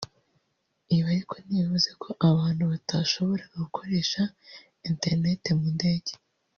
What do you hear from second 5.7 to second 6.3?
ndege